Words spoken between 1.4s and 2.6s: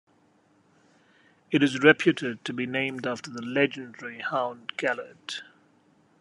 It is reputed to